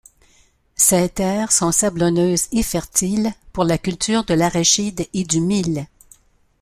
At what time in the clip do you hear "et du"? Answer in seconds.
5.13-5.39